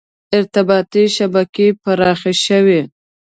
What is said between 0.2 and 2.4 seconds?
•ارتباطي شبکې پراخې